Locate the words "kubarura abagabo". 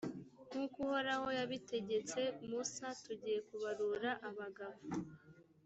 3.47-4.79